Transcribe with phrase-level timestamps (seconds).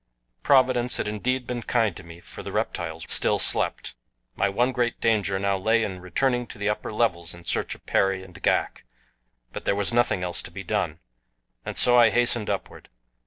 [0.41, 3.93] Providence had indeed been kind to me, for the reptiles still slept.
[4.35, 7.85] My one great danger now lay in returning to the upper levels in search of
[7.85, 8.83] Perry and Ghak,
[9.53, 10.97] but there was nothing else to be done,
[11.63, 12.89] and so I hastened upward.